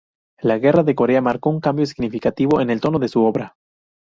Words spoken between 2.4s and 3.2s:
en el tono de